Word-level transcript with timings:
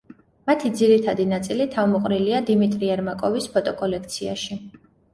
მათი 0.51 0.71
ძირითადი 0.79 1.27
ნაწილი 1.33 1.69
თავმოყრილია 1.77 2.41
დიმიტრი 2.49 2.93
ერმაკოვის 2.97 3.53
ფოტოკოლექციაში. 3.55 4.63